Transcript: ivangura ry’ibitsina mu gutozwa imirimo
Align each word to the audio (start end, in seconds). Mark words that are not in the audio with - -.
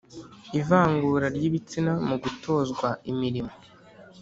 ivangura 0.59 1.25
ry’ibitsina 1.35 1.93
mu 2.07 2.15
gutozwa 2.23 2.87
imirimo 3.11 3.53